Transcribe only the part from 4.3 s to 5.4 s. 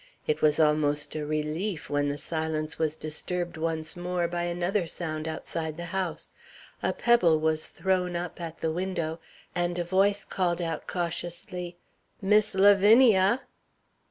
another sound